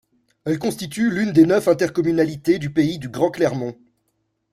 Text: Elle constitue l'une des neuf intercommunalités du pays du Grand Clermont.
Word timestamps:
Elle 0.45 0.57
constitue 0.57 1.11
l'une 1.11 1.31
des 1.31 1.45
neuf 1.45 1.67
intercommunalités 1.67 2.57
du 2.57 2.73
pays 2.73 2.97
du 2.97 3.07
Grand 3.09 3.29
Clermont. 3.29 3.77